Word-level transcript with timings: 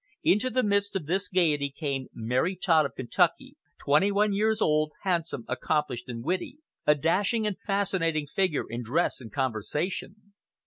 Into 0.23 0.49
the 0.49 0.63
midst 0.63 0.95
of 0.95 1.05
this 1.05 1.29
gaiety 1.29 1.69
came 1.69 2.07
Mary 2.11 2.55
Todd 2.55 2.87
of 2.87 2.95
Kentucky, 2.95 3.55
twenty 3.77 4.11
one 4.11 4.33
years 4.33 4.59
old, 4.59 4.93
handsome, 5.03 5.45
accomplished 5.47 6.09
and 6.09 6.23
witty 6.25 6.57
a 6.87 6.95
dashing 6.95 7.45
and 7.45 7.55
fascinating 7.67 8.25
figure 8.25 8.65
in 8.67 8.81
dress 8.81 9.21
and 9.21 9.31
conversation. 9.31 10.33